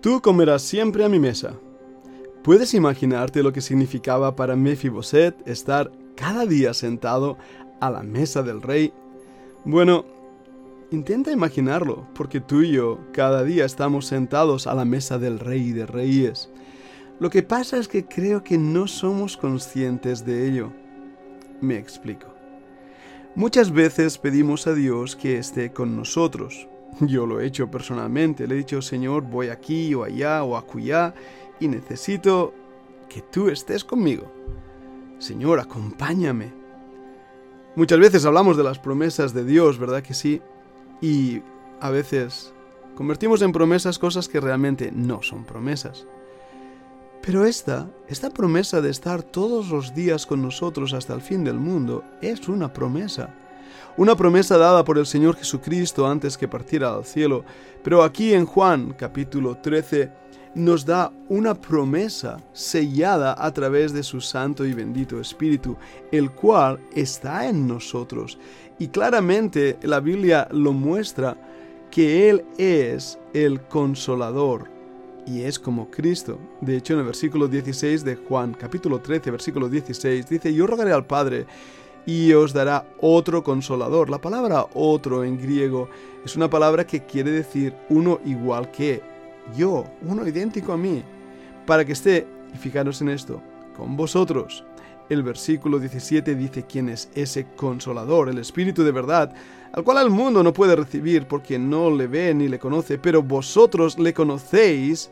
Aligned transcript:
Tú 0.00 0.20
comerás 0.22 0.62
siempre 0.62 1.04
a 1.04 1.08
mi 1.08 1.18
mesa. 1.18 1.54
¿Puedes 2.44 2.72
imaginarte 2.72 3.42
lo 3.42 3.52
que 3.52 3.60
significaba 3.60 4.36
para 4.36 4.54
Mefiboset 4.54 5.34
estar 5.46 5.90
cada 6.14 6.46
día 6.46 6.72
sentado 6.72 7.36
a 7.80 7.90
la 7.90 8.04
mesa 8.04 8.44
del 8.44 8.62
rey? 8.62 8.92
Bueno, 9.64 10.04
intenta 10.92 11.32
imaginarlo, 11.32 12.06
porque 12.14 12.40
tú 12.40 12.62
y 12.62 12.70
yo 12.70 13.00
cada 13.12 13.42
día 13.42 13.64
estamos 13.64 14.06
sentados 14.06 14.68
a 14.68 14.74
la 14.74 14.84
mesa 14.84 15.18
del 15.18 15.40
rey 15.40 15.72
de 15.72 15.84
reyes. 15.84 16.48
Lo 17.18 17.28
que 17.28 17.42
pasa 17.42 17.76
es 17.76 17.88
que 17.88 18.04
creo 18.04 18.44
que 18.44 18.56
no 18.56 18.86
somos 18.86 19.36
conscientes 19.36 20.24
de 20.24 20.48
ello. 20.48 20.72
Me 21.60 21.76
explico. 21.76 22.28
Muchas 23.34 23.72
veces 23.72 24.16
pedimos 24.16 24.68
a 24.68 24.74
Dios 24.74 25.16
que 25.16 25.38
esté 25.38 25.72
con 25.72 25.96
nosotros, 25.96 26.68
yo 27.00 27.26
lo 27.26 27.40
he 27.40 27.46
hecho 27.46 27.70
personalmente, 27.70 28.46
le 28.46 28.54
he 28.54 28.58
dicho, 28.58 28.82
Señor, 28.82 29.22
voy 29.22 29.48
aquí 29.48 29.94
o 29.94 30.04
allá 30.04 30.42
o 30.44 30.56
acullá 30.56 31.14
y 31.60 31.68
necesito 31.68 32.54
que 33.08 33.22
tú 33.22 33.48
estés 33.48 33.84
conmigo. 33.84 34.30
Señor, 35.18 35.60
acompáñame. 35.60 36.52
Muchas 37.74 37.98
veces 37.98 38.24
hablamos 38.24 38.56
de 38.56 38.64
las 38.64 38.78
promesas 38.78 39.34
de 39.34 39.44
Dios, 39.44 39.78
¿verdad 39.78 40.02
que 40.02 40.14
sí? 40.14 40.42
Y 41.00 41.42
a 41.80 41.90
veces 41.90 42.52
convertimos 42.94 43.42
en 43.42 43.52
promesas 43.52 43.98
cosas 43.98 44.28
que 44.28 44.40
realmente 44.40 44.90
no 44.92 45.22
son 45.22 45.44
promesas. 45.44 46.06
Pero 47.22 47.44
esta, 47.44 47.90
esta 48.08 48.30
promesa 48.30 48.80
de 48.80 48.90
estar 48.90 49.22
todos 49.22 49.68
los 49.68 49.94
días 49.94 50.26
con 50.26 50.40
nosotros 50.42 50.92
hasta 50.92 51.14
el 51.14 51.20
fin 51.20 51.44
del 51.44 51.58
mundo, 51.58 52.04
es 52.22 52.48
una 52.48 52.72
promesa 52.72 53.34
una 53.96 54.16
promesa 54.16 54.58
dada 54.58 54.84
por 54.84 54.98
el 54.98 55.06
Señor 55.06 55.36
Jesucristo 55.36 56.06
antes 56.06 56.36
que 56.36 56.48
partiera 56.48 56.94
al 56.94 57.04
cielo. 57.04 57.44
Pero 57.82 58.02
aquí 58.02 58.34
en 58.34 58.46
Juan 58.46 58.94
capítulo 58.96 59.56
13 59.56 60.10
nos 60.54 60.84
da 60.84 61.12
una 61.28 61.54
promesa 61.54 62.38
sellada 62.52 63.36
a 63.38 63.52
través 63.52 63.92
de 63.92 64.02
su 64.02 64.20
Santo 64.20 64.64
y 64.64 64.74
bendito 64.74 65.20
Espíritu, 65.20 65.76
el 66.10 66.30
cual 66.30 66.80
está 66.94 67.48
en 67.48 67.66
nosotros. 67.66 68.38
Y 68.78 68.88
claramente 68.88 69.78
la 69.82 70.00
Biblia 70.00 70.48
lo 70.50 70.72
muestra 70.72 71.36
que 71.90 72.28
Él 72.28 72.44
es 72.58 73.18
el 73.34 73.60
consolador 73.62 74.70
y 75.26 75.42
es 75.42 75.58
como 75.58 75.90
Cristo. 75.90 76.38
De 76.60 76.76
hecho, 76.76 76.94
en 76.94 77.00
el 77.00 77.06
versículo 77.06 77.48
16 77.48 78.04
de 78.04 78.16
Juan, 78.16 78.54
capítulo 78.54 79.00
13, 79.00 79.30
versículo 79.30 79.68
16, 79.68 80.28
dice, 80.28 80.54
yo 80.54 80.66
rogaré 80.66 80.92
al 80.92 81.06
Padre 81.06 81.46
y 82.06 82.32
os 82.32 82.52
dará 82.52 82.86
otro 83.00 83.42
consolador. 83.42 84.10
La 84.10 84.20
palabra 84.20 84.66
otro 84.74 85.24
en 85.24 85.38
griego 85.38 85.88
es 86.24 86.36
una 86.36 86.48
palabra 86.48 86.86
que 86.86 87.04
quiere 87.04 87.30
decir 87.30 87.74
uno 87.88 88.20
igual 88.24 88.70
que 88.70 89.02
yo, 89.56 89.84
uno 90.02 90.26
idéntico 90.26 90.72
a 90.72 90.76
mí, 90.76 91.02
para 91.66 91.84
que 91.84 91.92
esté, 91.92 92.26
y 92.54 92.58
fijaros 92.58 93.00
en 93.02 93.10
esto, 93.10 93.42
con 93.76 93.96
vosotros. 93.96 94.64
El 95.08 95.22
versículo 95.22 95.78
17 95.78 96.34
dice 96.34 96.64
quién 96.64 96.90
es 96.90 97.08
ese 97.14 97.46
consolador, 97.56 98.28
el 98.28 98.38
Espíritu 98.38 98.84
de 98.84 98.92
verdad, 98.92 99.32
al 99.72 99.84
cual 99.84 100.04
el 100.04 100.10
mundo 100.10 100.42
no 100.42 100.52
puede 100.52 100.76
recibir 100.76 101.26
porque 101.26 101.58
no 101.58 101.90
le 101.90 102.06
ve 102.06 102.34
ni 102.34 102.48
le 102.48 102.58
conoce, 102.58 102.98
pero 102.98 103.22
vosotros 103.22 103.98
le 103.98 104.12
conocéis 104.12 105.10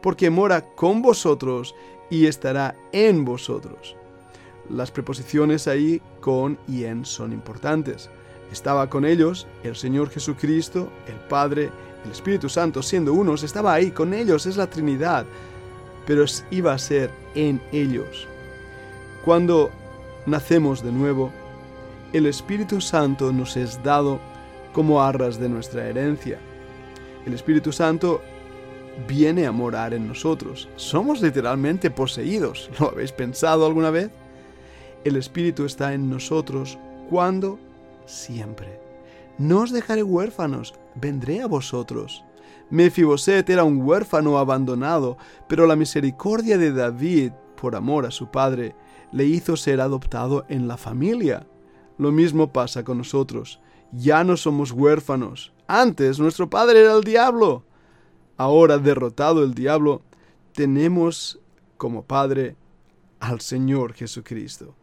porque 0.00 0.30
mora 0.30 0.62
con 0.62 1.02
vosotros 1.02 1.74
y 2.08 2.26
estará 2.26 2.74
en 2.92 3.24
vosotros. 3.24 3.96
Las 4.70 4.90
preposiciones 4.90 5.66
ahí 5.66 6.00
con 6.20 6.58
y 6.68 6.84
en 6.84 7.04
son 7.04 7.32
importantes. 7.32 8.08
Estaba 8.52 8.88
con 8.88 9.04
ellos 9.04 9.46
el 9.62 9.76
Señor 9.76 10.10
Jesucristo, 10.10 10.90
el 11.06 11.16
Padre, 11.28 11.70
el 12.04 12.10
Espíritu 12.10 12.48
Santo, 12.48 12.82
siendo 12.82 13.12
unos, 13.12 13.42
estaba 13.42 13.74
ahí 13.74 13.90
con 13.90 14.14
ellos, 14.14 14.46
es 14.46 14.56
la 14.56 14.68
Trinidad, 14.68 15.26
pero 16.06 16.24
iba 16.50 16.72
a 16.72 16.78
ser 16.78 17.10
en 17.34 17.60
ellos. 17.72 18.26
Cuando 19.24 19.70
nacemos 20.26 20.82
de 20.82 20.92
nuevo, 20.92 21.32
el 22.12 22.26
Espíritu 22.26 22.80
Santo 22.80 23.32
nos 23.32 23.56
es 23.56 23.82
dado 23.82 24.18
como 24.72 25.02
arras 25.02 25.38
de 25.38 25.48
nuestra 25.48 25.86
herencia. 25.86 26.38
El 27.26 27.34
Espíritu 27.34 27.72
Santo 27.72 28.20
viene 29.06 29.46
a 29.46 29.52
morar 29.52 29.94
en 29.94 30.08
nosotros. 30.08 30.68
Somos 30.76 31.20
literalmente 31.20 31.90
poseídos. 31.90 32.70
¿Lo 32.80 32.88
habéis 32.90 33.12
pensado 33.12 33.66
alguna 33.66 33.90
vez? 33.90 34.10
El 35.02 35.16
Espíritu 35.16 35.64
está 35.64 35.94
en 35.94 36.10
nosotros 36.10 36.78
cuando 37.08 37.58
siempre. 38.04 38.78
No 39.38 39.60
os 39.60 39.72
dejaré 39.72 40.02
huérfanos, 40.02 40.74
vendré 40.94 41.40
a 41.40 41.46
vosotros. 41.46 42.22
Mefiboset 42.68 43.48
era 43.48 43.64
un 43.64 43.80
huérfano 43.80 44.36
abandonado, 44.36 45.16
pero 45.48 45.66
la 45.66 45.74
misericordia 45.74 46.58
de 46.58 46.72
David, 46.72 47.32
por 47.58 47.76
amor 47.76 48.04
a 48.04 48.10
su 48.10 48.30
padre, 48.30 48.74
le 49.10 49.24
hizo 49.24 49.56
ser 49.56 49.80
adoptado 49.80 50.44
en 50.50 50.68
la 50.68 50.76
familia. 50.76 51.46
Lo 51.96 52.12
mismo 52.12 52.52
pasa 52.52 52.84
con 52.84 52.98
nosotros. 52.98 53.58
Ya 53.92 54.22
no 54.22 54.36
somos 54.36 54.70
huérfanos. 54.70 55.54
Antes 55.66 56.18
nuestro 56.20 56.50
padre 56.50 56.80
era 56.82 56.92
el 56.92 57.04
diablo. 57.04 57.64
Ahora, 58.36 58.76
derrotado 58.76 59.44
el 59.44 59.54
diablo, 59.54 60.02
tenemos 60.52 61.40
como 61.78 62.04
padre 62.04 62.56
al 63.18 63.40
Señor 63.40 63.94
Jesucristo 63.94 64.74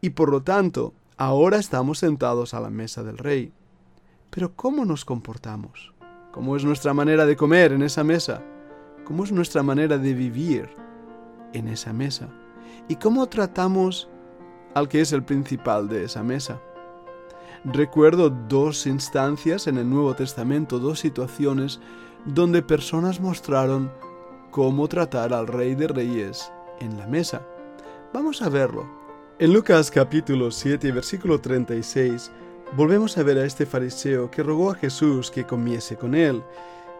y 0.00 0.10
por 0.10 0.30
lo 0.30 0.42
tanto 0.42 0.94
ahora 1.16 1.58
estamos 1.58 1.98
sentados 1.98 2.54
a 2.54 2.60
la 2.60 2.70
mesa 2.70 3.02
del 3.02 3.18
rey. 3.18 3.52
Pero 4.30 4.54
¿cómo 4.54 4.84
nos 4.84 5.04
comportamos? 5.04 5.92
¿Cómo 6.32 6.56
es 6.56 6.64
nuestra 6.64 6.94
manera 6.94 7.26
de 7.26 7.36
comer 7.36 7.72
en 7.72 7.82
esa 7.82 8.04
mesa? 8.04 8.42
¿Cómo 9.04 9.24
es 9.24 9.32
nuestra 9.32 9.62
manera 9.62 9.98
de 9.98 10.14
vivir 10.14 10.68
en 11.52 11.68
esa 11.68 11.92
mesa? 11.92 12.28
¿Y 12.88 12.96
cómo 12.96 13.26
tratamos 13.28 14.08
al 14.74 14.88
que 14.88 15.00
es 15.00 15.12
el 15.12 15.24
principal 15.24 15.88
de 15.88 16.04
esa 16.04 16.22
mesa? 16.22 16.60
Recuerdo 17.64 18.30
dos 18.30 18.86
instancias 18.86 19.66
en 19.66 19.78
el 19.78 19.90
Nuevo 19.90 20.14
Testamento, 20.14 20.78
dos 20.78 21.00
situaciones 21.00 21.80
donde 22.24 22.62
personas 22.62 23.20
mostraron 23.20 23.90
cómo 24.50 24.88
tratar 24.88 25.32
al 25.32 25.46
Rey 25.46 25.74
de 25.74 25.88
Reyes 25.88 26.52
en 26.80 26.98
la 26.98 27.06
mesa. 27.06 27.42
Vamos 28.12 28.42
a 28.42 28.48
verlo. 28.48 28.86
En 29.40 29.52
Lucas 29.52 29.88
capítulo 29.92 30.50
7, 30.50 30.90
versículo 30.90 31.40
36, 31.40 32.32
volvemos 32.72 33.16
a 33.16 33.22
ver 33.22 33.38
a 33.38 33.44
este 33.44 33.66
fariseo 33.66 34.28
que 34.32 34.42
rogó 34.42 34.72
a 34.72 34.74
Jesús 34.74 35.30
que 35.30 35.44
comiese 35.44 35.94
con 35.94 36.16
él, 36.16 36.42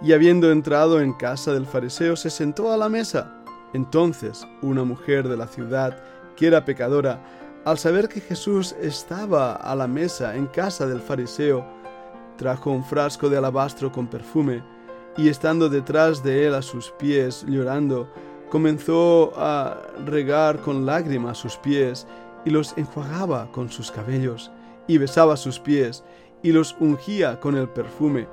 y 0.01 0.13
habiendo 0.13 0.53
entrado 0.53 1.01
en 1.01 1.15
casa 1.15 1.53
del 1.53 1.67
fariseo 1.67 2.15
se 2.15 2.31
sentó 2.31 2.71
a 2.71 2.77
la 2.77 2.89
mesa. 2.89 3.43
Entonces 3.75 4.47
una 4.63 4.85
mujer 4.85 5.27
de 5.27 5.37
la 5.37 5.49
ciudad, 5.49 6.01
que 6.37 6.47
era 6.47 6.65
pecadora, 6.65 7.21
al 7.65 7.77
saber 7.77 8.09
que 8.09 8.21
Jesús 8.21 8.73
estaba 8.81 9.55
a 9.55 9.75
la 9.75 9.89
mesa 9.89 10.37
en 10.37 10.47
casa 10.47 10.87
del 10.87 11.01
fariseo, 11.01 11.67
trajo 12.37 12.71
un 12.71 12.85
frasco 12.85 13.29
de 13.29 13.39
alabastro 13.39 13.91
con 13.91 14.07
perfume, 14.07 14.63
y 15.17 15.29
estando 15.29 15.69
detrás 15.69 16.23
de 16.23 16.47
él 16.47 16.55
a 16.55 16.63
sus 16.63 16.93
pies, 16.93 17.45
llorando, 17.49 18.09
comenzó 18.49 19.33
a 19.37 19.77
regar 20.07 20.61
con 20.61 20.87
lágrimas 20.87 21.37
sus 21.39 21.57
pies, 21.57 22.07
y 22.45 22.51
los 22.51 22.77
enjuagaba 22.77 23.51
con 23.53 23.71
sus 23.71 23.91
cabellos, 23.91 24.51
y 24.87 24.99
besaba 24.99 25.37
sus 25.37 25.59
pies, 25.59 26.05
y 26.43 26.53
los 26.53 26.77
ungía 26.81 27.41
con 27.41 27.57
el 27.57 27.69
perfume. 27.69 28.27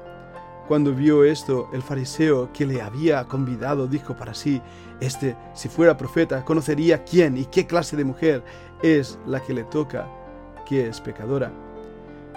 Cuando 0.68 0.94
vio 0.94 1.24
esto, 1.24 1.70
el 1.74 1.84
fariseo 1.84 2.52
que 2.52 2.66
le 2.66 2.82
había 2.82 3.24
convidado 3.26 3.88
dijo 3.88 4.16
para 4.16 4.34
sí, 4.34 4.62
Este, 5.00 5.36
si 5.54 5.70
fuera 5.70 5.98
profeta, 5.98 6.44
conocería 6.44 7.04
quién 7.04 7.38
y 7.38 7.46
qué 7.46 7.68
clase 7.68 7.96
de 7.96 8.06
mujer 8.06 8.44
es 8.82 9.20
la 9.28 9.42
que 9.42 9.54
le 9.54 9.64
toca, 9.66 10.08
que 10.66 10.88
es 10.88 11.02
pecadora. 11.02 11.52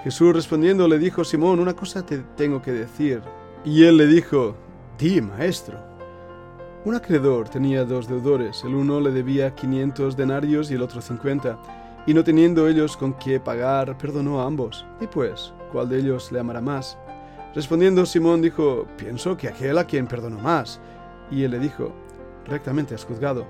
Jesús 0.04 0.34
respondiendo 0.34 0.86
le 0.86 0.98
dijo, 0.98 1.24
Simón, 1.24 1.58
una 1.58 1.74
cosa 1.74 2.04
te 2.04 2.18
tengo 2.36 2.60
que 2.60 2.72
decir. 2.72 3.22
Y 3.64 3.84
él 3.84 3.96
le 3.96 4.06
dijo, 4.06 4.54
Di, 4.98 5.20
maestro. 5.20 5.87
Un 6.88 6.94
acreedor 6.94 7.50
tenía 7.50 7.84
dos 7.84 8.08
deudores, 8.08 8.64
el 8.64 8.74
uno 8.74 8.98
le 8.98 9.10
debía 9.10 9.54
500 9.54 10.16
denarios 10.16 10.70
y 10.70 10.74
el 10.74 10.80
otro 10.80 11.02
50, 11.02 11.58
y 12.06 12.14
no 12.14 12.24
teniendo 12.24 12.66
ellos 12.66 12.96
con 12.96 13.12
qué 13.12 13.38
pagar, 13.38 13.98
perdonó 13.98 14.40
a 14.40 14.46
ambos. 14.46 14.86
Y 14.98 15.06
pues, 15.06 15.52
¿cuál 15.70 15.90
de 15.90 15.98
ellos 15.98 16.32
le 16.32 16.40
amará 16.40 16.62
más? 16.62 16.96
Respondiendo 17.54 18.06
Simón 18.06 18.40
dijo, 18.40 18.86
pienso 18.96 19.36
que 19.36 19.48
aquel 19.48 19.76
a 19.76 19.84
quien 19.84 20.06
perdonó 20.06 20.38
más. 20.38 20.80
Y 21.30 21.42
él 21.42 21.50
le 21.50 21.58
dijo, 21.58 21.92
rectamente 22.46 22.94
has 22.94 23.04
juzgado. 23.04 23.44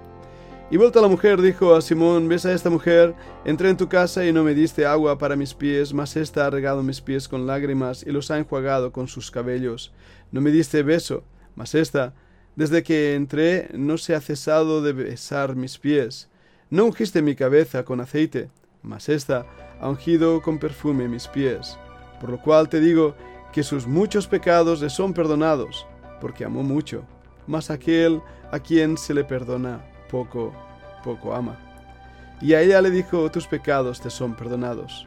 Y 0.68 0.76
vuelta 0.76 1.00
la 1.00 1.06
mujer 1.06 1.40
dijo 1.40 1.76
a 1.76 1.80
Simón, 1.80 2.26
ves 2.26 2.44
a 2.44 2.52
esta 2.52 2.70
mujer, 2.70 3.14
entré 3.44 3.70
en 3.70 3.76
tu 3.76 3.88
casa 3.88 4.26
y 4.26 4.32
no 4.32 4.42
me 4.42 4.52
diste 4.52 4.84
agua 4.84 5.16
para 5.16 5.36
mis 5.36 5.54
pies, 5.54 5.94
mas 5.94 6.16
ésta 6.16 6.44
ha 6.44 6.50
regado 6.50 6.82
mis 6.82 7.00
pies 7.00 7.28
con 7.28 7.46
lágrimas 7.46 8.02
y 8.04 8.10
los 8.10 8.32
ha 8.32 8.38
enjuagado 8.38 8.90
con 8.90 9.06
sus 9.06 9.30
cabellos. 9.30 9.92
No 10.32 10.40
me 10.40 10.50
diste 10.50 10.82
beso, 10.82 11.22
mas 11.54 11.76
ésta 11.76 12.14
desde 12.58 12.82
que 12.82 13.14
entré 13.14 13.68
no 13.72 13.98
se 13.98 14.16
ha 14.16 14.20
cesado 14.20 14.82
de 14.82 14.92
besar 14.92 15.54
mis 15.54 15.78
pies. 15.78 16.28
No 16.70 16.86
ungiste 16.86 17.22
mi 17.22 17.36
cabeza 17.36 17.84
con 17.84 18.00
aceite, 18.00 18.50
mas 18.82 19.08
ésta 19.08 19.46
ha 19.80 19.88
ungido 19.88 20.42
con 20.42 20.58
perfume 20.58 21.06
mis 21.06 21.28
pies. 21.28 21.78
Por 22.20 22.30
lo 22.30 22.42
cual 22.42 22.68
te 22.68 22.80
digo 22.80 23.14
que 23.52 23.62
sus 23.62 23.86
muchos 23.86 24.26
pecados 24.26 24.80
le 24.80 24.90
son 24.90 25.14
perdonados, 25.14 25.86
porque 26.20 26.44
amó 26.44 26.64
mucho. 26.64 27.04
mas 27.46 27.70
aquel 27.70 28.20
a 28.50 28.58
quien 28.58 28.98
se 28.98 29.14
le 29.14 29.22
perdona 29.22 29.80
poco, 30.10 30.52
poco 31.04 31.32
ama. 31.32 31.56
Y 32.40 32.54
a 32.54 32.60
ella 32.60 32.82
le 32.82 32.90
dijo, 32.90 33.30
tus 33.30 33.46
pecados 33.46 34.00
te 34.00 34.10
son 34.10 34.34
perdonados. 34.34 35.06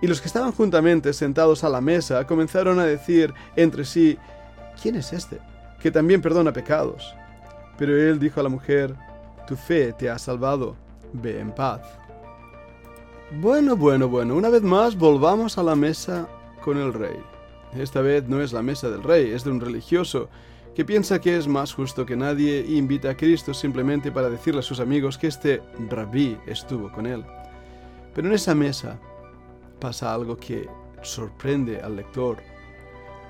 Y 0.00 0.06
los 0.06 0.22
que 0.22 0.26
estaban 0.26 0.52
juntamente 0.52 1.12
sentados 1.12 1.64
a 1.64 1.68
la 1.68 1.82
mesa 1.82 2.26
comenzaron 2.26 2.80
a 2.80 2.86
decir 2.86 3.34
entre 3.56 3.84
sí, 3.84 4.16
¿quién 4.80 4.96
es 4.96 5.12
este? 5.12 5.51
Que 5.82 5.90
también 5.90 6.22
perdona 6.22 6.52
pecados. 6.52 7.14
Pero 7.76 8.00
él 8.00 8.20
dijo 8.20 8.38
a 8.38 8.44
la 8.44 8.48
mujer, 8.48 8.94
tu 9.46 9.56
fe 9.56 9.92
te 9.92 10.08
ha 10.08 10.18
salvado, 10.18 10.76
ve 11.12 11.40
en 11.40 11.50
paz. 11.50 11.82
Bueno, 13.40 13.76
bueno, 13.76 14.08
bueno, 14.08 14.36
una 14.36 14.48
vez 14.48 14.62
más 14.62 14.96
volvamos 14.96 15.58
a 15.58 15.62
la 15.62 15.74
mesa 15.74 16.28
con 16.62 16.78
el 16.78 16.92
rey. 16.92 17.16
Esta 17.74 18.00
vez 18.00 18.28
no 18.28 18.40
es 18.40 18.52
la 18.52 18.62
mesa 18.62 18.90
del 18.90 19.02
rey, 19.02 19.32
es 19.32 19.42
de 19.42 19.50
un 19.50 19.60
religioso 19.60 20.28
que 20.74 20.84
piensa 20.84 21.20
que 21.20 21.36
es 21.36 21.48
más 21.48 21.74
justo 21.74 22.06
que 22.06 22.16
nadie 22.16 22.60
e 22.60 22.72
invita 22.72 23.10
a 23.10 23.16
Cristo 23.16 23.52
simplemente 23.52 24.12
para 24.12 24.30
decirle 24.30 24.60
a 24.60 24.62
sus 24.62 24.80
amigos 24.80 25.18
que 25.18 25.26
este 25.26 25.62
rabí 25.90 26.38
estuvo 26.46 26.92
con 26.92 27.06
él. 27.06 27.24
Pero 28.14 28.28
en 28.28 28.34
esa 28.34 28.54
mesa 28.54 28.98
pasa 29.80 30.14
algo 30.14 30.36
que 30.36 30.68
sorprende 31.02 31.80
al 31.80 31.96
lector. 31.96 32.38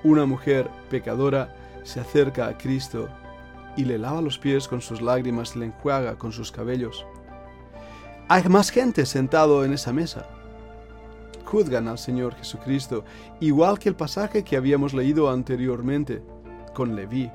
Una 0.03 0.25
mujer 0.25 0.69
pecadora 0.89 1.62
se 1.83 1.99
acerca 1.99 2.47
a 2.47 2.57
Cristo 2.57 3.09
y 3.75 3.85
le 3.85 3.97
lava 3.97 4.21
los 4.21 4.37
pies 4.37 4.67
con 4.67 4.81
sus 4.81 5.01
lágrimas 5.01 5.55
y 5.55 5.59
le 5.59 5.65
enjuaga 5.67 6.15
con 6.17 6.31
sus 6.31 6.51
cabellos. 6.51 7.05
Hay 8.27 8.43
más 8.49 8.69
gente 8.69 9.05
sentado 9.05 9.65
en 9.65 9.73
esa 9.73 9.91
mesa. 9.91 10.27
Juzgan 11.45 11.87
al 11.87 11.99
Señor 11.99 12.35
Jesucristo, 12.35 13.03
igual 13.39 13.77
que 13.77 13.89
el 13.89 13.95
pasaje 13.95 14.43
que 14.43 14.57
habíamos 14.57 14.93
leído 14.93 15.29
anteriormente 15.29 16.23
con 16.73 16.95
Leví. 16.95 17.29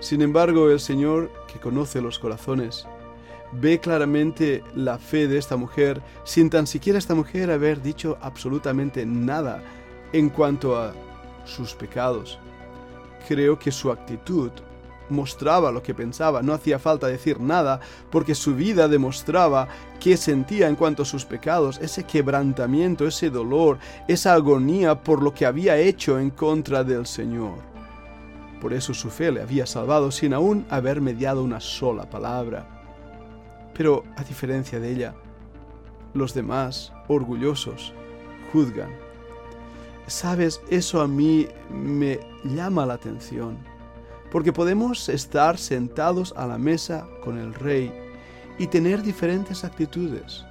Sin 0.00 0.20
embargo, 0.20 0.70
el 0.70 0.80
Señor, 0.80 1.30
que 1.46 1.60
conoce 1.60 2.00
los 2.00 2.18
corazones, 2.18 2.86
ve 3.52 3.78
claramente 3.78 4.64
la 4.74 4.98
fe 4.98 5.28
de 5.28 5.38
esta 5.38 5.56
mujer 5.56 6.02
sin 6.24 6.50
tan 6.50 6.66
siquiera 6.66 6.98
esta 6.98 7.14
mujer 7.14 7.50
haber 7.50 7.80
dicho 7.80 8.18
absolutamente 8.20 9.06
nada 9.06 9.62
en 10.12 10.28
cuanto 10.28 10.76
a 10.76 10.92
sus 11.44 11.74
pecados. 11.74 12.38
Creo 13.26 13.58
que 13.58 13.70
su 13.70 13.90
actitud 13.90 14.50
mostraba 15.10 15.70
lo 15.70 15.82
que 15.82 15.94
pensaba, 15.94 16.42
no 16.42 16.52
hacía 16.54 16.78
falta 16.78 17.06
decir 17.06 17.40
nada, 17.40 17.80
porque 18.10 18.34
su 18.34 18.54
vida 18.54 18.88
demostraba 18.88 19.68
qué 20.00 20.16
sentía 20.16 20.68
en 20.68 20.76
cuanto 20.76 21.02
a 21.02 21.06
sus 21.06 21.24
pecados, 21.24 21.78
ese 21.80 22.04
quebrantamiento, 22.04 23.06
ese 23.06 23.30
dolor, 23.30 23.78
esa 24.08 24.34
agonía 24.34 25.02
por 25.02 25.22
lo 25.22 25.34
que 25.34 25.46
había 25.46 25.76
hecho 25.76 26.18
en 26.18 26.30
contra 26.30 26.84
del 26.84 27.06
Señor. 27.06 27.58
Por 28.60 28.72
eso 28.72 28.94
su 28.94 29.10
fe 29.10 29.30
le 29.30 29.42
había 29.42 29.66
salvado 29.66 30.10
sin 30.10 30.32
aún 30.32 30.64
haber 30.70 31.00
mediado 31.00 31.42
una 31.42 31.60
sola 31.60 32.08
palabra. 32.08 32.66
Pero, 33.74 34.04
a 34.16 34.24
diferencia 34.24 34.80
de 34.80 34.90
ella, 34.90 35.14
los 36.14 36.32
demás, 36.32 36.92
orgullosos, 37.08 37.92
juzgan. 38.52 38.90
Sabes, 40.06 40.60
eso 40.70 41.00
a 41.00 41.08
mí 41.08 41.48
me 41.70 42.20
llama 42.44 42.86
la 42.86 42.94
atención, 42.94 43.56
porque 44.30 44.52
podemos 44.52 45.08
estar 45.08 45.58
sentados 45.58 46.34
a 46.36 46.46
la 46.46 46.58
mesa 46.58 47.06
con 47.22 47.38
el 47.38 47.54
rey 47.54 47.92
y 48.58 48.66
tener 48.66 49.02
diferentes 49.02 49.64
actitudes 49.64 50.44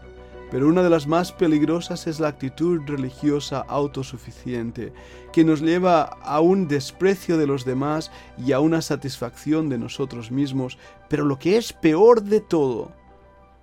pero 0.53 0.67
una 0.67 0.83
de 0.83 0.89
las 0.91 1.07
más 1.07 1.31
peligrosas 1.31 2.05
es 2.05 2.19
la 2.19 2.27
actitud 2.27 2.79
religiosa 2.85 3.65
autosuficiente, 3.67 4.93
que 5.31 5.43
nos 5.43 5.61
lleva 5.61 6.03
a 6.03 6.41
un 6.41 6.67
desprecio 6.67 7.39
de 7.39 7.47
los 7.47 7.65
demás 7.65 8.11
y 8.37 8.51
a 8.51 8.59
una 8.59 8.83
satisfacción 8.83 9.67
de 9.67 9.79
nosotros 9.79 10.29
mismos, 10.29 10.77
pero 11.09 11.25
lo 11.25 11.39
que 11.39 11.57
es 11.57 11.73
peor 11.73 12.21
de 12.21 12.39
todo, 12.39 12.91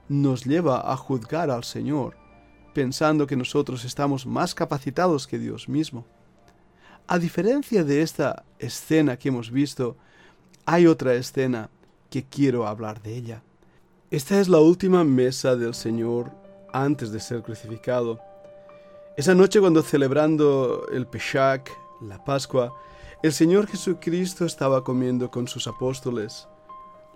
nos 0.09 0.45
lleva 0.45 0.93
a 0.93 0.97
juzgar 0.97 1.53
al 1.53 1.63
Señor, 1.63 2.17
pensando 2.73 3.27
que 3.27 3.37
nosotros 3.37 3.85
estamos 3.85 4.27
más 4.27 4.55
capacitados 4.55 5.27
que 5.27 5.39
Dios 5.39 5.69
mismo. 5.69 6.07
A 7.07 7.19
diferencia 7.19 7.85
de 7.85 8.03
esta 8.03 8.45
escena 8.59 9.17
que 9.17 9.29
hemos 9.29 9.51
visto, 9.51 9.97
hay 10.65 10.87
otra 10.87 11.15
escena 11.15 11.71
que 12.09 12.25
quiero 12.25 12.67
hablar 12.67 13.03
de 13.03 13.17
ella. 13.17 13.43
Esta 14.11 14.41
es 14.41 14.49
la 14.49 14.59
última 14.59 15.05
mesa 15.05 15.57
del 15.57 15.75
Señor 15.75 16.33
antes 16.73 17.13
de 17.13 17.21
ser 17.21 17.43
crucificado. 17.43 18.21
Esa 19.17 19.35
noche 19.35 19.61
cuando 19.61 19.83
celebrando 19.83 20.87
el 20.93 21.07
Pesach, 21.07 21.69
la 22.01 22.25
Pascua, 22.25 22.73
el 23.23 23.33
Señor 23.33 23.67
Jesucristo 23.67 24.45
estaba 24.45 24.83
comiendo 24.83 25.31
con 25.31 25.47
sus 25.47 25.67
apóstoles. 25.67 26.49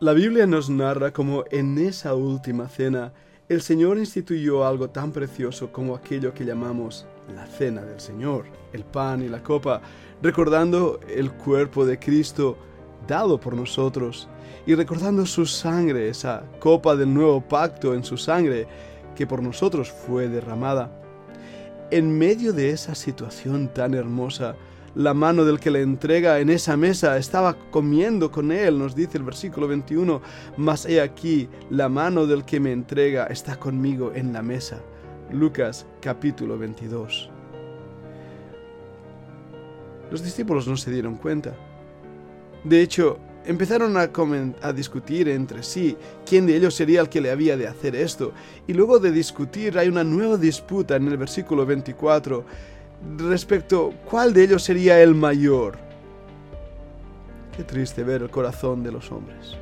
La 0.01 0.13
Biblia 0.13 0.47
nos 0.47 0.69
narra 0.69 1.13
cómo 1.13 1.45
en 1.51 1.79
esa 1.79 2.15
última 2.15 2.69
cena 2.69 3.13
el 3.49 3.61
Señor 3.61 3.99
instituyó 3.99 4.67
algo 4.67 4.89
tan 4.89 5.13
precioso 5.13 5.71
como 5.71 5.95
aquello 5.95 6.33
que 6.33 6.47
llamamos 6.47 7.07
la 7.35 7.47
cena 7.47 7.83
del 7.83 8.01
Señor, 8.01 8.47
el 8.73 8.85
pan 8.85 9.23
y 9.23 9.29
la 9.29 9.43
copa, 9.43 9.83
recordando 10.23 10.99
el 11.09 11.31
cuerpo 11.33 11.85
de 11.85 11.99
Cristo 11.99 12.57
dado 13.07 13.39
por 13.39 13.55
nosotros 13.55 14.29
y 14.67 14.75
recordando 14.75 15.27
su 15.27 15.45
sangre, 15.45 16.09
esa 16.09 16.45
copa 16.59 16.97
del 16.97 17.13
nuevo 17.13 17.43
pacto 17.43 17.95
en 17.95 18.03
su 18.03 18.17
sangre, 18.17 18.67
que 19.15 19.27
por 19.27 19.43
nosotros 19.43 19.91
fue 19.91 20.29
derramada. 20.29 20.91
En 21.91 22.17
medio 22.17 22.55
de 22.55 22.71
esa 22.71 22.95
situación 22.95 23.69
tan 23.69 23.93
hermosa, 23.93 24.57
la 24.95 25.15
mano 25.15 25.45
del 25.45 25.59
que 25.59 25.71
le 25.71 25.83
entrega 25.83 26.41
en 26.41 26.51
esa 26.51 26.77
mesa 26.77 27.17
estaba 27.17 27.57
comiendo 27.71 28.31
con 28.31 28.53
él, 28.53 28.79
nos 28.79 28.95
dice 28.95 29.19
el 29.19 29.25
versículo 29.25 29.69
21, 29.69 30.21
mas 30.57 30.87
he 30.87 31.01
aquí, 31.01 31.49
la 31.71 31.89
mano 31.89 32.27
del 32.27 32.45
que 32.45 32.61
me 32.61 32.73
entrega 32.73 33.27
está 33.27 33.57
conmigo 33.57 34.13
en 34.15 34.33
la 34.33 34.43
mesa. 34.43 34.81
Lucas 35.31 35.87
capítulo 36.01 36.59
22. 36.59 37.31
Los 40.11 40.23
discípulos 40.23 40.69
no 40.69 40.77
se 40.77 40.91
dieron 40.91 41.17
cuenta. 41.17 41.55
De 42.63 42.81
hecho, 42.81 43.19
Empezaron 43.47 43.95
a, 43.99 44.11
a, 44.63 44.73
discutir 44.73 45.29
entre 45.29 45.63
sí 45.63 45.99
quién 46.25 46.47
de 46.47 46.57
ellos 46.57 46.75
sería 46.75 47.03
el 47.03 47.11
que 47.11 47.21
le 47.21 47.31
había 47.31 47.59
de 47.59 47.67
hacer 47.67 47.95
esto. 47.95 48.33
Y 48.67 48.73
luego 48.73 48.99
de 48.99 49.13
discutir 49.13 49.79
hay 49.79 49.89
una 49.89 50.03
nueva 50.03 50.39
disputa 50.39 50.97
en 50.97 51.09
el 51.09 51.19
versículo 51.19 51.67
24 51.67 52.43
respecto 53.19 53.93
cuál 54.09 54.33
de 54.33 54.45
ellos 54.45 54.63
sería 54.63 55.01
el 55.03 55.15
mayor. 55.15 55.79
Qué 57.57 57.63
triste 57.63 58.03
ver 58.03 58.23
el 58.23 58.31
corazón 58.31 58.83
de 58.83 58.93
los 58.93 59.13
hombres. 59.13 59.57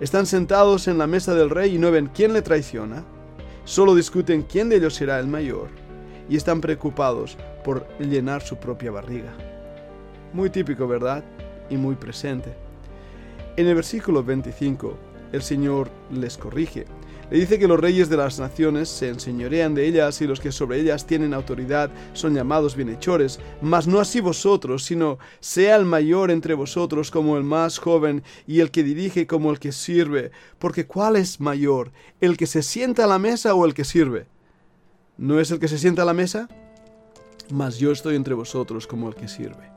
Están 0.00 0.26
sentados 0.26 0.88
en 0.88 0.98
la 0.98 1.06
mesa 1.06 1.34
del 1.34 1.50
rey 1.50 1.74
y 1.74 1.78
no 1.78 1.90
ven 1.90 2.10
quién 2.14 2.32
le 2.32 2.42
traiciona. 2.42 3.04
Solo 3.64 3.94
discuten 3.94 4.42
quién 4.42 4.68
de 4.68 4.76
ellos 4.76 4.94
será 4.94 5.18
el 5.18 5.26
mayor. 5.26 5.68
Y 6.28 6.36
están 6.36 6.60
preocupados 6.60 7.36
por 7.64 7.86
llenar 7.98 8.42
su 8.42 8.56
propia 8.56 8.90
barriga. 8.90 9.32
Muy 10.32 10.48
típico, 10.50 10.86
¿verdad? 10.86 11.24
Y 11.68 11.76
muy 11.76 11.96
presente. 11.96 12.54
En 13.56 13.66
el 13.66 13.74
versículo 13.74 14.22
25, 14.22 14.94
el 15.32 15.42
Señor 15.42 15.90
les 16.10 16.38
corrige. 16.38 16.86
Le 17.30 17.38
dice 17.38 17.60
que 17.60 17.68
los 17.68 17.78
reyes 17.78 18.08
de 18.08 18.16
las 18.16 18.40
naciones 18.40 18.88
se 18.88 19.08
enseñorean 19.08 19.72
de 19.72 19.86
ellas 19.86 20.20
y 20.20 20.26
los 20.26 20.40
que 20.40 20.50
sobre 20.50 20.80
ellas 20.80 21.06
tienen 21.06 21.32
autoridad 21.32 21.88
son 22.12 22.34
llamados 22.34 22.74
bienhechores, 22.74 23.38
mas 23.62 23.86
no 23.86 24.00
así 24.00 24.20
vosotros, 24.20 24.82
sino 24.82 25.20
sea 25.38 25.76
el 25.76 25.84
mayor 25.84 26.32
entre 26.32 26.54
vosotros 26.54 27.12
como 27.12 27.36
el 27.36 27.44
más 27.44 27.78
joven 27.78 28.24
y 28.48 28.58
el 28.58 28.72
que 28.72 28.82
dirige 28.82 29.28
como 29.28 29.52
el 29.52 29.60
que 29.60 29.70
sirve, 29.70 30.32
porque 30.58 30.86
¿cuál 30.86 31.14
es 31.14 31.38
mayor, 31.38 31.92
el 32.20 32.36
que 32.36 32.46
se 32.46 32.62
sienta 32.62 33.04
a 33.04 33.06
la 33.06 33.20
mesa 33.20 33.54
o 33.54 33.64
el 33.64 33.74
que 33.74 33.84
sirve? 33.84 34.26
¿No 35.16 35.38
es 35.38 35.52
el 35.52 35.60
que 35.60 35.68
se 35.68 35.78
sienta 35.78 36.02
a 36.02 36.06
la 36.06 36.14
mesa? 36.14 36.48
Mas 37.52 37.78
yo 37.78 37.92
estoy 37.92 38.16
entre 38.16 38.34
vosotros 38.34 38.88
como 38.88 39.08
el 39.08 39.14
que 39.14 39.28
sirve. 39.28 39.70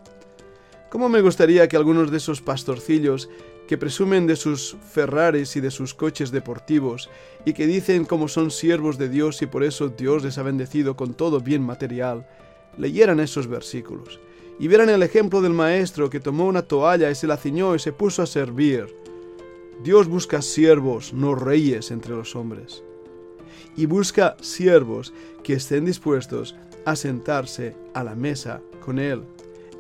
¿Cómo 0.90 1.08
me 1.08 1.22
gustaría 1.22 1.68
que 1.68 1.76
algunos 1.76 2.10
de 2.10 2.18
esos 2.18 2.42
pastorcillos 2.42 3.30
que 3.68 3.78
presumen 3.78 4.28
de 4.28 4.36
sus 4.36 4.76
Ferraris 4.92 5.56
y 5.56 5.62
de 5.62 5.72
sus 5.72 5.94
coches 5.94 6.32
deportivos, 6.32 7.10
y 7.46 7.54
que 7.54 7.68
dicen 7.68 8.06
como 8.06 8.28
son 8.28 8.52
siervos 8.52 8.98
de 8.98 9.10
Dios 9.10 9.42
y 9.42 9.48
por 9.48 9.64
eso 9.64 9.90
Dios 9.90 10.24
les 10.24 10.38
ha 10.38 10.44
bendecido 10.44 10.96
con 10.96 11.14
todo 11.14 11.40
bien 11.40 11.62
material, 11.62 12.28
leyeran 12.78 13.20
esos 13.20 13.48
versículos 13.48 14.20
y 14.60 14.68
vieran 14.68 14.90
el 14.90 15.04
ejemplo 15.04 15.42
del 15.42 15.54
maestro 15.54 16.10
que 16.10 16.20
tomó 16.20 16.46
una 16.46 16.62
toalla 16.62 17.10
y 17.10 17.16
se 17.16 17.28
la 17.28 17.38
ciñó 17.38 17.76
y 17.76 17.80
se 17.80 17.92
puso 17.92 18.22
a 18.22 18.28
servir. 18.28 18.96
Dios 19.84 20.08
busca 20.08 20.42
siervos, 20.42 21.14
no 21.14 21.36
reyes 21.36 21.92
entre 21.92 22.16
los 22.16 22.36
hombres. 22.36 22.84
Y 23.76 23.88
busca 23.88 24.38
siervos 24.42 25.14
que 25.44 25.54
estén 25.54 25.86
dispuestos 25.86 26.56
a 26.86 26.96
sentarse 26.96 27.76
a 27.94 28.04
la 28.04 28.16
mesa 28.16 28.62
con 28.80 29.00
Él. 29.00 29.24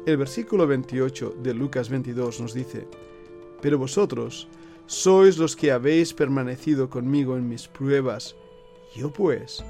El 0.05 0.17
versículo 0.17 0.65
28 0.67 1.35
de 1.41 1.53
Lucas 1.53 1.89
22 1.89 2.41
nos 2.41 2.53
dice, 2.53 2.87
pero 3.63 3.77
vosotros 3.77 4.49
sois 4.87 5.37
los 5.37 5.55
que 5.55 5.71
habéis 5.71 6.13
permanecido 6.13 6.89
conmigo 6.89 7.37
en 7.37 7.47
mis 7.47 7.69
pruebas. 7.69 8.35
Yo 8.93 9.09
pues 9.09 9.63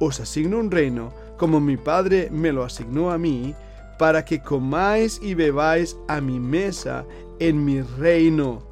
os 0.00 0.20
asigno 0.20 0.58
un 0.58 0.70
reino, 0.70 1.14
como 1.38 1.58
mi 1.58 1.78
Padre 1.78 2.28
me 2.30 2.52
lo 2.52 2.62
asignó 2.62 3.10
a 3.10 3.16
mí, 3.16 3.54
para 3.98 4.22
que 4.22 4.42
comáis 4.42 5.18
y 5.22 5.32
bebáis 5.32 5.96
a 6.08 6.20
mi 6.20 6.38
mesa 6.38 7.06
en 7.40 7.64
mi 7.64 7.80
reino. 7.80 8.68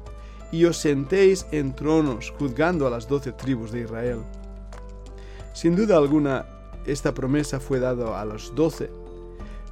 y 0.49 0.63
os 0.63 0.77
sentéis 0.77 1.45
en 1.51 1.75
tronos 1.75 2.33
juzgando 2.39 2.87
a 2.87 2.89
las 2.89 3.09
doce 3.09 3.33
tribus 3.33 3.69
de 3.73 3.81
Israel. 3.81 4.19
Sin 5.53 5.75
duda 5.75 5.97
alguna, 5.97 6.45
esta 6.85 7.13
promesa 7.13 7.59
fue 7.59 7.81
dada 7.81 8.21
a 8.21 8.23
los 8.23 8.55
doce, 8.55 8.89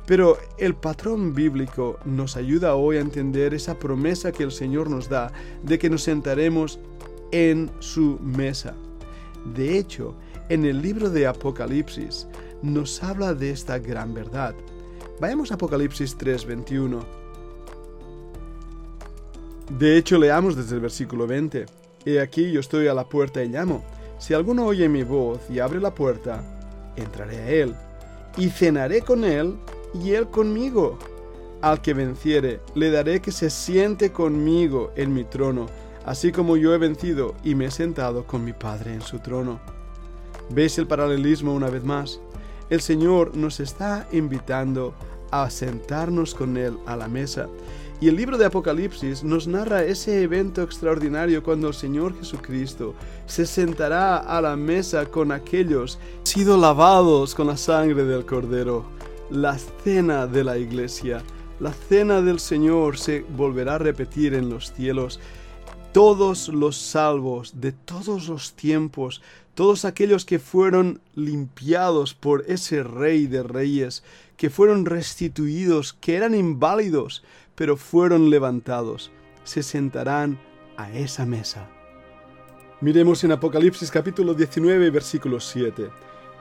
pero 0.06 0.38
el 0.58 0.76
patrón 0.76 1.34
bíblico 1.34 1.98
nos 2.06 2.38
ayuda 2.38 2.76
hoy 2.76 2.98
a 2.98 3.02
entender 3.02 3.54
esa 3.54 3.80
promesa 3.80 4.32
que 4.32 4.44
el 4.44 4.52
Señor 4.52 4.90
nos 4.90 5.10
da 5.10 5.32
de 5.64 5.80
que 5.80 5.90
nos 5.90 6.04
sentaremos 6.04 6.80
en 7.32 7.72
su 7.80 8.20
mesa. 8.22 8.76
De 9.54 9.78
hecho, 9.78 10.16
en 10.50 10.66
el 10.66 10.82
libro 10.82 11.10
de 11.10 11.28
Apocalipsis 11.28 12.28
nos 12.62 13.04
habla 13.04 13.34
de 13.34 13.52
esta 13.52 13.80
gran 13.80 14.14
verdad. 14.14 14.56
Vayamos 15.20 15.52
a 15.52 15.56
Apocalipsis 15.56 16.18
3:21. 16.18 17.00
De 19.80 19.98
hecho, 19.98 20.20
leamos 20.20 20.56
desde 20.56 20.76
el 20.76 20.82
versículo 20.82 21.26
20. 21.26 21.66
He 22.06 22.20
aquí 22.20 22.52
yo 22.52 22.60
estoy 22.60 22.88
a 22.88 22.94
la 22.94 23.10
puerta 23.10 23.44
y 23.44 23.50
llamo. 23.50 23.84
Si 24.20 24.34
alguno 24.34 24.66
oye 24.66 24.88
mi 24.88 25.04
voz 25.04 25.40
y 25.50 25.60
abre 25.60 25.80
la 25.80 25.94
puerta, 25.94 26.44
entraré 26.96 27.38
a 27.38 27.50
él, 27.50 27.76
y 28.38 28.50
cenaré 28.50 29.02
con 29.02 29.24
él, 29.24 29.56
y 30.02 30.12
él 30.12 30.28
conmigo. 30.28 30.98
Al 31.62 31.82
que 31.82 31.94
venciere, 31.94 32.60
le 32.76 32.92
daré 32.92 33.22
que 33.22 33.32
se 33.32 33.50
siente 33.50 34.12
conmigo 34.12 34.92
en 34.96 35.14
mi 35.14 35.24
trono, 35.24 35.68
así 36.06 36.32
como 36.32 36.58
yo 36.58 36.74
he 36.74 36.78
vencido 36.78 37.34
y 37.44 37.56
me 37.56 37.66
he 37.66 37.72
sentado 37.72 38.26
con 38.28 38.44
mi 38.44 38.54
Padre 38.54 38.94
en 38.94 39.02
su 39.02 39.20
trono. 39.20 39.60
¿Veis 40.50 40.78
el 40.78 40.86
paralelismo 40.86 41.54
una 41.54 41.70
vez 41.70 41.84
más? 41.84 42.20
El 42.70 42.82
Señor 42.82 43.36
nos 43.36 43.60
está 43.60 44.08
invitando 44.12 44.94
a 45.32 45.50
sentarnos 45.50 46.36
con 46.36 46.58
Él 46.58 46.78
a 46.86 46.96
la 46.96 47.08
mesa. 47.08 47.48
Y 48.02 48.10
el 48.10 48.18
libro 48.18 48.38
de 48.38 48.46
Apocalipsis 48.46 49.24
nos 49.24 49.48
narra 49.48 49.84
ese 49.84 50.22
evento 50.22 50.62
extraordinario 50.62 51.42
cuando 51.42 51.70
el 51.70 51.74
Señor 51.74 52.18
Jesucristo 52.18 52.94
se 53.26 53.46
sentará 53.46 54.18
a 54.18 54.42
la 54.42 54.56
mesa 54.56 55.06
con 55.06 55.32
aquellos 55.32 55.98
sido 56.24 56.58
lavados 56.58 57.34
con 57.34 57.48
la 57.48 57.58
sangre 57.58 58.04
del 58.04 58.26
Cordero. 58.26 58.95
La 59.30 59.58
cena 59.58 60.28
de 60.28 60.44
la 60.44 60.58
iglesia, 60.58 61.24
la 61.60 61.74
cena 61.74 62.22
del 62.22 62.40
Señor 62.40 62.98
se 62.98 63.22
volverá 63.22 63.76
a 63.76 63.80
repetir 63.80 64.34
en 64.34 64.50
los 64.50 64.72
cielos. 64.74 65.20
Todos 65.94 66.50
los 66.50 66.78
salvos 66.78 67.62
de 67.62 67.72
todos 67.72 68.28
los 68.28 68.54
tiempos 68.54 69.22
todos 69.56 69.86
aquellos 69.86 70.26
que 70.26 70.38
fueron 70.38 71.00
limpiados 71.16 72.14
por 72.14 72.44
ese 72.48 72.84
rey 72.84 73.26
de 73.26 73.42
reyes, 73.42 74.04
que 74.36 74.50
fueron 74.50 74.86
restituidos, 74.86 75.94
que 75.94 76.16
eran 76.16 76.36
inválidos, 76.36 77.24
pero 77.56 77.78
fueron 77.78 78.30
levantados, 78.30 79.12
se 79.46 79.64
sentarán 79.64 80.38
a 80.76 80.92
esa 80.92 81.26
mesa. 81.26 81.70
Miremos 82.82 83.24
en 83.24 83.32
Apocalipsis 83.32 83.90
capítulo 83.90 84.34
19, 84.34 84.90
versículo 84.90 85.40
7. 85.40 85.90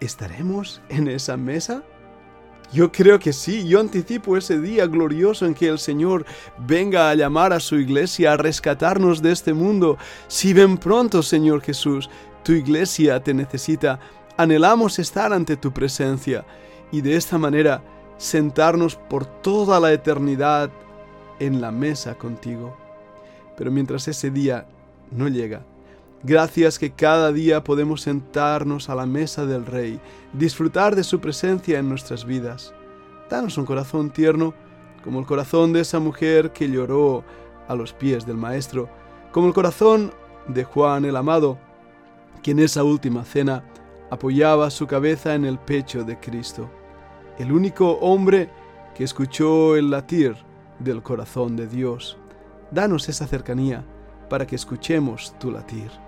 ¿Estaremos 0.00 0.80
en 0.88 1.08
esa 1.08 1.36
mesa? 1.36 1.82
Yo 2.72 2.92
creo 2.92 3.18
que 3.18 3.32
sí, 3.32 3.66
yo 3.66 3.80
anticipo 3.80 4.36
ese 4.36 4.60
día 4.60 4.86
glorioso 4.86 5.46
en 5.46 5.54
que 5.54 5.68
el 5.68 5.78
Señor 5.78 6.26
venga 6.58 7.08
a 7.08 7.14
llamar 7.14 7.52
a 7.52 7.60
su 7.60 7.76
iglesia, 7.76 8.32
a 8.32 8.36
rescatarnos 8.36 9.22
de 9.22 9.32
este 9.32 9.54
mundo. 9.54 9.96
Si 10.28 10.52
ven 10.52 10.76
pronto, 10.76 11.22
Señor 11.22 11.62
Jesús, 11.62 12.10
tu 12.44 12.52
iglesia 12.52 13.22
te 13.22 13.32
necesita, 13.32 13.98
anhelamos 14.36 14.98
estar 14.98 15.32
ante 15.32 15.56
tu 15.56 15.72
presencia 15.72 16.44
y 16.92 17.00
de 17.00 17.16
esta 17.16 17.38
manera 17.38 17.82
sentarnos 18.18 18.96
por 18.96 19.24
toda 19.24 19.80
la 19.80 19.92
eternidad 19.92 20.70
en 21.40 21.60
la 21.60 21.72
mesa 21.72 22.16
contigo. 22.16 22.76
Pero 23.56 23.70
mientras 23.70 24.06
ese 24.08 24.30
día 24.30 24.66
no 25.10 25.28
llega, 25.28 25.62
Gracias 26.24 26.80
que 26.80 26.90
cada 26.90 27.30
día 27.30 27.62
podemos 27.62 28.02
sentarnos 28.02 28.90
a 28.90 28.96
la 28.96 29.06
mesa 29.06 29.46
del 29.46 29.64
Rey, 29.64 30.00
disfrutar 30.32 30.96
de 30.96 31.04
su 31.04 31.20
presencia 31.20 31.78
en 31.78 31.88
nuestras 31.88 32.24
vidas. 32.24 32.74
Danos 33.30 33.56
un 33.56 33.64
corazón 33.64 34.10
tierno, 34.10 34.52
como 35.04 35.20
el 35.20 35.26
corazón 35.26 35.72
de 35.72 35.80
esa 35.80 36.00
mujer 36.00 36.52
que 36.52 36.68
lloró 36.68 37.22
a 37.68 37.76
los 37.76 37.92
pies 37.92 38.26
del 38.26 38.36
Maestro, 38.36 38.88
como 39.30 39.46
el 39.46 39.54
corazón 39.54 40.10
de 40.48 40.64
Juan 40.64 41.04
el 41.04 41.14
Amado, 41.14 41.56
que 42.42 42.50
en 42.50 42.58
esa 42.58 42.82
última 42.82 43.24
cena 43.24 43.62
apoyaba 44.10 44.70
su 44.70 44.88
cabeza 44.88 45.36
en 45.36 45.44
el 45.44 45.56
pecho 45.58 46.02
de 46.02 46.18
Cristo, 46.18 46.68
el 47.38 47.52
único 47.52 47.92
hombre 48.00 48.50
que 48.96 49.04
escuchó 49.04 49.76
el 49.76 49.90
latir 49.90 50.34
del 50.80 51.00
corazón 51.00 51.54
de 51.54 51.68
Dios. 51.68 52.16
Danos 52.72 53.08
esa 53.08 53.28
cercanía 53.28 53.84
para 54.28 54.48
que 54.48 54.56
escuchemos 54.56 55.32
tu 55.38 55.52
latir. 55.52 56.07